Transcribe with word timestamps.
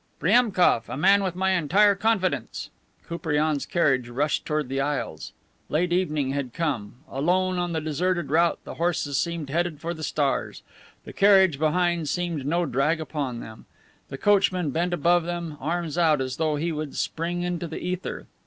"Priemkof, 0.19 0.89
a 0.89 0.97
man 0.97 1.21
with 1.21 1.35
my 1.35 1.51
entire 1.51 1.93
confidence." 1.93 2.71
Koupriane's 3.07 3.67
carriage 3.67 4.09
rushed 4.09 4.45
toward 4.47 4.67
the 4.67 4.81
Isles. 4.81 5.31
Late 5.69 5.93
evening 5.93 6.31
had 6.31 6.53
come. 6.55 6.95
Alone 7.07 7.59
on 7.59 7.71
the 7.73 7.81
deserted 7.81 8.31
route 8.31 8.57
the 8.63 8.73
horses 8.73 9.19
seemed 9.19 9.51
headed 9.51 9.79
for 9.79 9.93
the 9.93 10.01
stars; 10.01 10.63
the 11.05 11.13
carriage 11.13 11.59
behind 11.59 12.09
seemed 12.09 12.47
no 12.47 12.65
drag 12.65 12.99
upon 12.99 13.41
them. 13.41 13.67
The 14.09 14.17
coachman 14.17 14.71
bent 14.71 14.91
above 14.91 15.25
them, 15.25 15.55
arms 15.61 15.99
out, 15.99 16.19
as 16.19 16.37
though 16.37 16.55
he 16.55 16.71
would 16.71 16.95
spring 16.95 17.43
into 17.43 17.67
the 17.67 17.77
ether. 17.77 18.25